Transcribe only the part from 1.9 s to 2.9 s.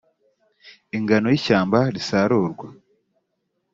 risarurwa